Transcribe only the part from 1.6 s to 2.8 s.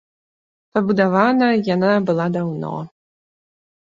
яна была даўно.